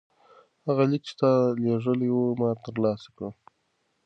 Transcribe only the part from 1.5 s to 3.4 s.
لیږلی و ما ترلاسه کړ.